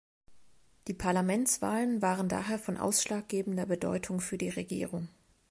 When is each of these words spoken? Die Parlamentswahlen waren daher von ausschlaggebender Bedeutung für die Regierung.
Die 0.87 0.95
Parlamentswahlen 0.95 2.01
waren 2.01 2.27
daher 2.27 2.57
von 2.57 2.75
ausschlaggebender 2.75 3.67
Bedeutung 3.67 4.19
für 4.19 4.39
die 4.39 4.49
Regierung. 4.49 5.09